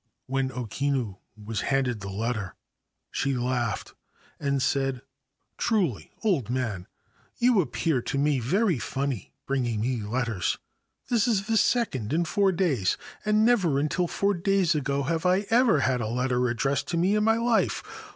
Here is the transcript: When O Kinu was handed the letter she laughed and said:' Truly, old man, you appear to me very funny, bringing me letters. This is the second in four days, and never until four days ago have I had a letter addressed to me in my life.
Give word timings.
When 0.25 0.51
O 0.53 0.65
Kinu 0.65 1.17
was 1.37 1.61
handed 1.61 1.99
the 1.99 2.09
letter 2.09 2.55
she 3.11 3.35
laughed 3.37 3.93
and 4.39 4.59
said:' 4.59 5.03
Truly, 5.59 6.11
old 6.23 6.49
man, 6.49 6.87
you 7.37 7.61
appear 7.61 8.01
to 8.01 8.17
me 8.17 8.39
very 8.39 8.79
funny, 8.79 9.31
bringing 9.45 9.79
me 9.81 10.01
letters. 10.01 10.57
This 11.09 11.27
is 11.27 11.45
the 11.45 11.55
second 11.55 12.13
in 12.13 12.25
four 12.25 12.51
days, 12.51 12.97
and 13.25 13.45
never 13.45 13.77
until 13.77 14.07
four 14.07 14.33
days 14.33 14.73
ago 14.73 15.03
have 15.03 15.23
I 15.23 15.41
had 15.41 16.01
a 16.01 16.07
letter 16.07 16.49
addressed 16.49 16.87
to 16.87 16.97
me 16.97 17.13
in 17.15 17.23
my 17.23 17.37
life. 17.37 17.83